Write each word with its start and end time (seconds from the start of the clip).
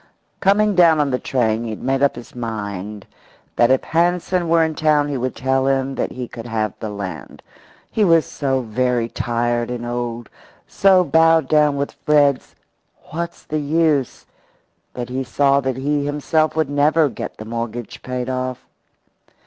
Coming 0.39 0.73
down 0.73 0.99
on 0.99 1.11
the 1.11 1.19
train 1.19 1.63
he 1.63 1.69
had 1.69 1.83
made 1.83 2.01
up 2.01 2.15
his 2.15 2.33
mind 2.33 3.05
that 3.55 3.69
if 3.69 3.83
Hansen 3.83 4.49
were 4.49 4.63
in 4.63 4.73
town 4.73 5.07
he 5.09 5.15
would 5.15 5.35
tell 5.35 5.67
him 5.67 5.93
that 5.93 6.11
he 6.13 6.27
could 6.27 6.47
have 6.47 6.73
the 6.79 6.89
land. 6.89 7.43
He 7.91 8.01
felt 8.01 8.23
so 8.23 8.61
very 8.63 9.07
tired 9.07 9.69
and 9.69 9.85
old, 9.85 10.27
so 10.65 11.03
bowed 11.03 11.47
down 11.47 11.75
with 11.75 11.91
Fred's 11.91 12.55
"What's 13.11 13.43
the 13.43 13.59
use?" 13.59 14.25
that 14.95 15.09
he 15.09 15.23
saw 15.23 15.59
that 15.59 15.77
he 15.77 16.03
himself 16.03 16.55
would 16.55 16.67
never 16.71 17.07
get 17.07 17.37
the 17.37 17.45
mortgage 17.45 18.01
paid 18.01 18.27
off. 18.27 18.65